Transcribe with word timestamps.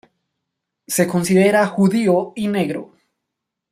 Se 0.87 1.05
considera 1.07 1.67
judío 1.67 2.33
y 2.35 2.47
negro. 2.47 2.95